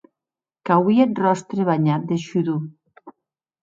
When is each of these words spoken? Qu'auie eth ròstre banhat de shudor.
Qu'auie 0.69 1.03
eth 1.05 1.21
ròstre 1.25 1.61
banhat 1.69 2.01
de 2.13 2.21
shudor. 2.27 2.61